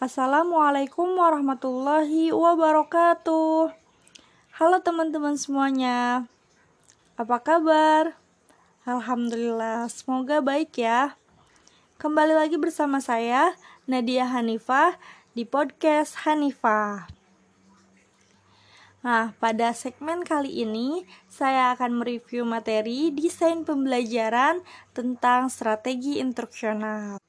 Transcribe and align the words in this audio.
Assalamualaikum 0.00 1.12
warahmatullahi 1.12 2.32
wabarakatuh. 2.32 3.68
Halo 4.56 4.76
teman-teman 4.80 5.36
semuanya. 5.36 6.24
Apa 7.20 7.36
kabar? 7.44 8.16
Alhamdulillah, 8.88 9.92
semoga 9.92 10.40
baik 10.40 10.80
ya. 10.80 11.20
Kembali 12.00 12.32
lagi 12.32 12.56
bersama 12.56 13.04
saya 13.04 13.52
Nadia 13.84 14.24
Hanifah 14.24 14.96
di 15.36 15.44
podcast 15.44 16.24
Hanifah. 16.24 17.04
Nah, 19.04 19.36
pada 19.36 19.76
segmen 19.76 20.24
kali 20.24 20.64
ini 20.64 21.04
saya 21.28 21.76
akan 21.76 22.00
mereview 22.00 22.48
materi 22.48 23.12
desain 23.12 23.68
pembelajaran 23.68 24.64
tentang 24.96 25.52
strategi 25.52 26.24
instruksional. 26.24 27.20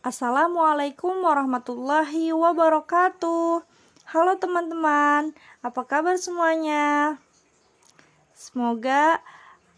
Assalamualaikum 0.00 1.12
warahmatullahi 1.28 2.32
wabarakatuh. 2.32 3.60
Halo 4.08 4.32
teman-teman, 4.40 5.36
apa 5.60 5.82
kabar 5.84 6.16
semuanya? 6.16 7.20
Semoga 8.32 9.20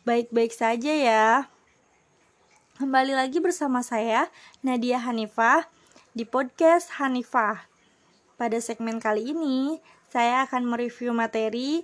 baik-baik 0.06 0.54
saja 0.54 0.94
ya. 0.94 1.50
Kembali 2.78 3.18
lagi 3.18 3.42
bersama 3.42 3.82
saya 3.82 4.30
Nadia 4.62 5.02
Hanifah 5.02 5.66
di 6.14 6.22
podcast 6.22 7.02
Hanifah. 7.02 7.66
Pada 8.38 8.62
segmen 8.62 9.02
kali 9.02 9.34
ini, 9.34 9.82
saya 10.06 10.46
akan 10.46 10.70
mereview 10.70 11.10
materi 11.10 11.82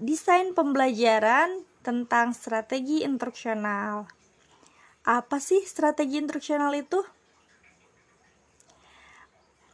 desain 0.00 0.56
pembelajaran 0.56 1.60
tentang 1.84 2.32
strategi 2.32 3.04
instruksional. 3.04 4.08
Apa 5.04 5.36
sih 5.44 5.60
strategi 5.68 6.16
instruksional 6.16 6.72
itu? 6.72 7.19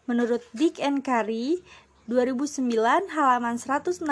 Menurut 0.06 0.42
Dick 0.54 0.78
and 0.78 1.02
Curry 1.02 1.58
2009 2.06 3.10
halaman 3.10 3.58
166 3.58 4.06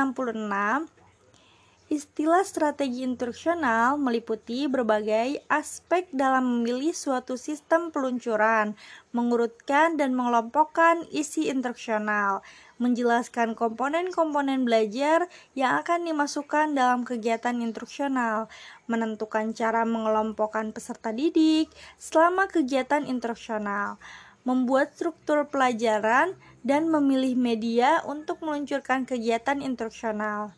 Istilah 1.84 2.42
strategi 2.42 3.05
instruksional 3.05 4.00
meliputi 4.00 4.64
berbagai 4.66 5.38
aspek 5.46 6.08
dalam 6.16 6.42
memilih 6.42 6.96
suatu 6.96 7.36
sistem 7.36 7.92
peluncuran, 7.92 8.72
mengurutkan 9.12 10.00
dan 10.00 10.16
mengelompokkan 10.16 11.05
isi 11.12 11.52
instruksional, 11.52 12.40
menjelaskan 12.80 13.52
komponen-komponen 13.52 14.64
belajar 14.64 15.28
yang 15.52 15.77
akan 15.84 16.08
dimasukkan 16.08 16.72
dalam 16.72 17.05
kegiatan 17.05 17.61
instruksional, 17.61 18.48
menentukan 18.88 19.52
cara 19.52 19.84
mengelompokkan 19.84 20.72
peserta 20.72 21.12
didik 21.12 21.68
selama 22.00 22.48
kegiatan 22.48 23.05
instruksional, 23.05 24.00
membuat 24.44 24.92
struktur 24.94 25.48
pelajaran, 25.48 26.36
dan 26.64 26.88
memilih 26.88 27.36
media 27.36 28.00
untuk 28.08 28.40
meluncurkan 28.40 29.04
kegiatan 29.04 29.60
instruksional. 29.60 30.56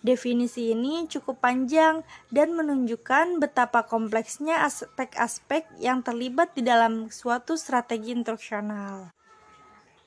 Definisi 0.00 0.72
ini 0.72 1.04
cukup 1.10 1.44
panjang 1.44 2.00
dan 2.32 2.56
menunjukkan 2.56 3.36
betapa 3.36 3.84
kompleksnya 3.84 4.64
aspek-aspek 4.64 5.68
yang 5.76 6.00
terlibat 6.00 6.56
di 6.56 6.64
dalam 6.64 7.12
suatu 7.12 7.58
strategi 7.58 8.16
instruksional. 8.16 9.12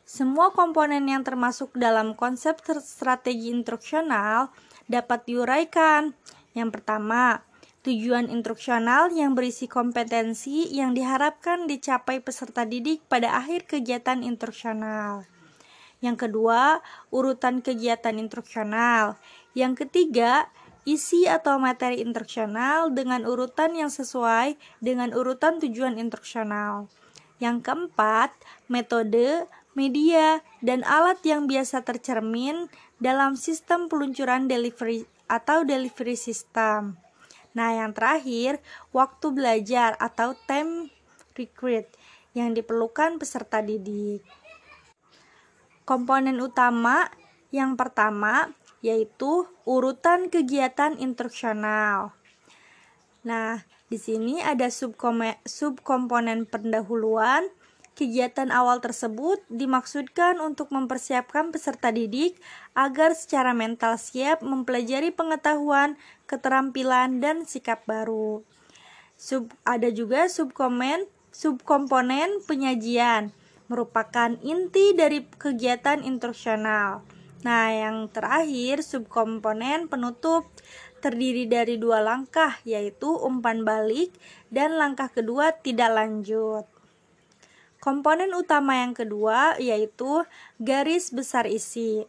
Semua 0.01 0.49
komponen 0.49 1.05
yang 1.05 1.21
termasuk 1.21 1.77
dalam 1.77 2.17
konsep 2.17 2.57
strategi 2.81 3.53
instruksional 3.53 4.49
dapat 4.89 5.29
diuraikan. 5.29 6.17
Yang 6.57 6.69
pertama, 6.81 7.45
Tujuan 7.83 8.31
instruksional 8.31 9.11
yang 9.11 9.35
berisi 9.35 9.67
kompetensi 9.67 10.71
yang 10.71 10.95
diharapkan 10.95 11.67
dicapai 11.67 12.23
peserta 12.23 12.63
didik 12.63 13.03
pada 13.11 13.35
akhir 13.35 13.67
kegiatan 13.67 14.23
instruksional. 14.23 15.27
Yang 15.99 16.27
kedua, 16.27 16.79
urutan 17.11 17.59
kegiatan 17.59 18.15
instruksional. 18.15 19.19
Yang 19.51 19.83
ketiga, 19.83 20.47
isi 20.87 21.27
atau 21.27 21.59
materi 21.59 21.99
instruksional 21.99 22.87
dengan 22.95 23.27
urutan 23.27 23.75
yang 23.75 23.91
sesuai 23.91 24.55
dengan 24.79 25.11
urutan 25.11 25.59
tujuan 25.59 25.99
instruksional. 25.99 26.87
Yang 27.43 27.67
keempat, 27.67 28.31
metode, 28.71 29.43
media, 29.75 30.39
dan 30.63 30.87
alat 30.87 31.19
yang 31.27 31.51
biasa 31.51 31.83
tercermin 31.83 32.71
dalam 33.03 33.35
sistem 33.35 33.91
peluncuran 33.91 34.47
delivery 34.47 35.03
atau 35.27 35.67
delivery 35.67 36.15
system. 36.15 37.02
Nah, 37.53 37.69
yang 37.77 37.93
terakhir, 37.93 38.61
waktu 38.89 39.29
belajar 39.29 39.93
atau 40.01 40.33
time 40.49 40.89
recruit 41.37 41.85
yang 42.33 42.57
diperlukan 42.57 43.21
peserta 43.21 43.61
didik. 43.61 44.25
Komponen 45.85 46.41
utama 46.41 47.09
yang 47.53 47.77
pertama 47.77 48.49
yaitu 48.83 49.47
urutan 49.63 50.27
kegiatan 50.27 50.99
instruksional. 50.99 52.11
Nah, 53.23 53.63
di 53.87 53.95
sini 53.95 54.43
ada 54.43 54.67
subkomponen 55.47 56.43
pendahuluan, 56.43 57.47
Kegiatan 57.93 58.49
awal 58.49 58.81
tersebut 58.81 59.45
dimaksudkan 59.53 60.41
untuk 60.41 60.73
mempersiapkan 60.73 61.53
peserta 61.53 61.93
didik 61.93 62.41
agar 62.73 63.13
secara 63.13 63.53
mental 63.53 64.01
siap 64.01 64.41
mempelajari 64.41 65.13
pengetahuan, 65.13 65.93
keterampilan, 66.25 67.21
dan 67.21 67.45
sikap 67.45 67.85
baru. 67.85 68.41
Sub, 69.13 69.53
ada 69.61 69.93
juga 69.93 70.25
subkomen, 70.25 71.05
subkomponen 71.29 72.41
penyajian, 72.49 73.29
merupakan 73.69 74.41
inti 74.41 74.97
dari 74.97 75.29
kegiatan 75.29 76.01
instruksional. 76.01 77.05
Nah, 77.45 77.69
yang 77.77 78.09
terakhir, 78.09 78.81
subkomponen 78.81 79.85
penutup 79.85 80.49
terdiri 80.97 81.45
dari 81.45 81.77
dua 81.77 82.01
langkah, 82.01 82.57
yaitu 82.65 83.13
umpan 83.21 83.61
balik 83.61 84.09
dan 84.49 84.81
langkah 84.81 85.13
kedua 85.13 85.53
tidak 85.61 85.93
lanjut. 85.93 86.72
Komponen 87.83 88.31
utama 88.31 88.79
yang 88.79 88.95
kedua 88.95 89.59
yaitu 89.59 90.23
garis 90.55 91.11
besar 91.11 91.43
isi. 91.51 92.07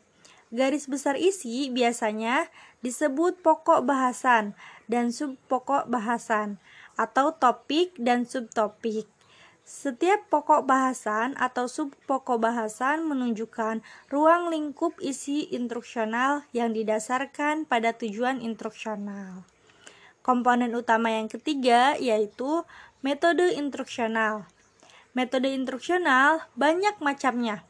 Garis 0.54 0.86
besar 0.86 1.18
isi 1.18 1.66
biasanya 1.66 2.46
disebut 2.78 3.42
pokok 3.42 3.82
bahasan 3.82 4.54
dan 4.86 5.10
subpokok 5.10 5.90
bahasan 5.90 6.62
atau 6.94 7.34
topik 7.34 7.90
dan 7.98 8.22
subtopik. 8.22 9.10
Setiap 9.66 10.30
pokok 10.30 10.62
bahasan 10.62 11.34
atau 11.42 11.66
subpokok 11.66 12.38
bahasan 12.38 13.10
menunjukkan 13.10 13.82
ruang 14.14 14.54
lingkup 14.54 14.94
isi 15.02 15.50
instruksional 15.50 16.46
yang 16.54 16.70
didasarkan 16.70 17.66
pada 17.66 17.91
tujuan 17.98 18.38
instruksional. 18.38 19.42
Komponen 20.22 20.70
utama 20.78 21.10
yang 21.10 21.26
ketiga 21.26 21.98
yaitu 21.98 22.62
metode 23.02 23.58
instruksional. 23.58 24.53
Metode 25.14 25.54
instruksional 25.54 26.42
banyak 26.58 26.98
macamnya. 26.98 27.62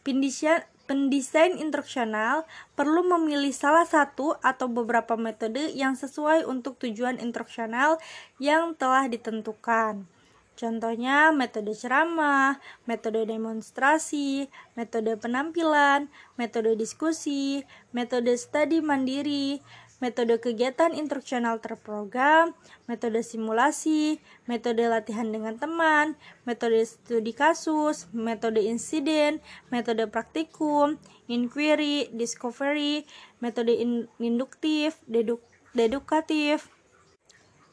Pendesain, 0.00 0.64
pendesain 0.88 1.60
instruksional 1.60 2.48
perlu 2.72 3.04
memilih 3.04 3.52
salah 3.52 3.84
satu 3.84 4.34
atau 4.40 4.66
beberapa 4.66 5.14
metode 5.14 5.76
yang 5.76 5.92
sesuai 5.92 6.48
untuk 6.48 6.80
tujuan 6.80 7.20
instruksional 7.20 8.00
yang 8.40 8.72
telah 8.74 9.06
ditentukan. 9.06 10.08
Contohnya 10.56 11.32
metode 11.36 11.72
ceramah, 11.72 12.60
metode 12.84 13.24
demonstrasi, 13.24 14.48
metode 14.72 15.16
penampilan, 15.16 16.08
metode 16.36 16.76
diskusi, 16.76 17.64
metode 17.96 18.36
studi 18.36 18.84
mandiri, 18.84 19.62
metode 20.00 20.40
kegiatan 20.40 20.96
instruksional 20.96 21.60
terprogram, 21.60 22.56
metode 22.88 23.20
simulasi, 23.20 24.18
metode 24.48 24.88
latihan 24.88 25.28
dengan 25.28 25.60
teman, 25.60 26.16
metode 26.48 26.80
studi 26.88 27.36
kasus, 27.36 28.08
metode 28.10 28.64
insiden, 28.64 29.44
metode 29.68 30.08
praktikum, 30.08 30.96
inquiry, 31.28 32.08
discovery, 32.16 33.04
metode 33.38 33.76
induktif, 34.18 34.98
deduk 35.04 35.44
dedukatif, 35.76 36.66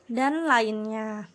dan 0.06 0.45
lainnya. 0.45 1.31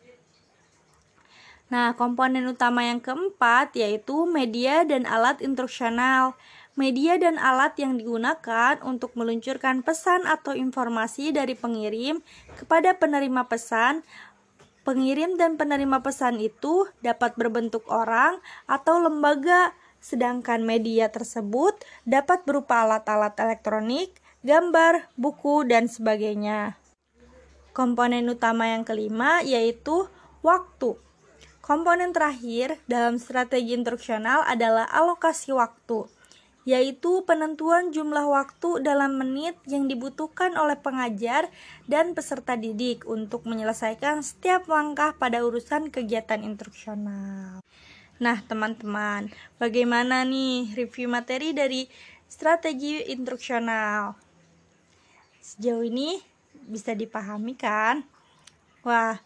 Nah, 1.72 1.96
komponen 1.96 2.44
utama 2.52 2.84
yang 2.84 3.00
keempat 3.00 3.72
yaitu 3.80 4.28
media 4.28 4.84
dan 4.84 5.08
alat 5.08 5.40
instruksional 5.40 6.36
media 6.72 7.20
dan 7.20 7.36
alat 7.36 7.76
yang 7.76 8.00
digunakan 8.00 8.80
untuk 8.80 9.12
meluncurkan 9.12 9.84
pesan 9.84 10.24
atau 10.24 10.56
informasi 10.56 11.32
dari 11.32 11.52
pengirim 11.52 12.24
kepada 12.56 12.96
penerima 12.96 13.44
pesan. 13.48 14.00
Pengirim 14.82 15.38
dan 15.38 15.54
penerima 15.54 16.02
pesan 16.02 16.42
itu 16.42 16.90
dapat 17.06 17.38
berbentuk 17.38 17.86
orang 17.86 18.42
atau 18.66 18.98
lembaga, 18.98 19.70
sedangkan 20.02 20.66
media 20.66 21.06
tersebut 21.06 21.78
dapat 22.02 22.42
berupa 22.42 22.82
alat-alat 22.82 23.38
elektronik, 23.38 24.18
gambar, 24.42 25.06
buku, 25.14 25.62
dan 25.70 25.86
sebagainya. 25.86 26.74
Komponen 27.70 28.26
utama 28.26 28.74
yang 28.74 28.82
kelima 28.82 29.40
yaitu 29.46 30.10
waktu. 30.42 30.98
Komponen 31.62 32.10
terakhir 32.10 32.82
dalam 32.90 33.22
strategi 33.22 33.70
instruksional 33.78 34.42
adalah 34.50 34.82
alokasi 34.90 35.54
waktu, 35.54 36.10
yaitu 36.62 37.26
penentuan 37.26 37.90
jumlah 37.90 38.26
waktu 38.30 38.86
dalam 38.86 39.18
menit 39.18 39.58
yang 39.66 39.90
dibutuhkan 39.90 40.54
oleh 40.54 40.78
pengajar 40.78 41.50
dan 41.90 42.14
peserta 42.14 42.54
didik 42.54 43.02
untuk 43.06 43.42
menyelesaikan 43.50 44.22
setiap 44.22 44.70
langkah 44.70 45.18
pada 45.18 45.42
urusan 45.42 45.90
kegiatan 45.90 46.46
instruksional. 46.46 47.58
Nah, 48.22 48.38
teman-teman, 48.46 49.34
bagaimana 49.58 50.22
nih 50.22 50.70
review 50.78 51.10
materi 51.10 51.50
dari 51.50 51.90
strategi 52.30 53.02
instruksional? 53.10 54.14
Sejauh 55.42 55.82
ini 55.82 56.22
bisa 56.70 56.94
dipahami 56.94 57.58
kan? 57.58 58.06
Wah, 58.86 59.18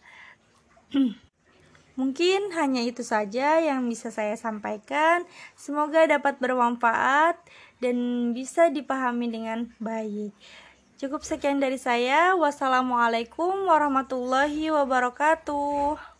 mungkin 1.97 2.53
hanya 2.55 2.85
itu 2.85 3.03
saja 3.03 3.59
yang 3.59 3.89
bisa 3.89 4.13
saya 4.13 4.37
sampaikan. 4.39 5.27
Semoga 5.57 6.07
dapat 6.07 6.39
bermanfaat 6.39 7.41
dan 7.83 7.97
bisa 8.31 8.71
dipahami 8.71 9.27
dengan 9.27 9.67
baik. 9.81 10.31
Cukup 10.97 11.21
sekian 11.21 11.59
dari 11.59 11.77
saya. 11.77 12.33
Wassalamualaikum 12.37 13.67
warahmatullahi 13.67 14.71
wabarakatuh. 14.73 16.16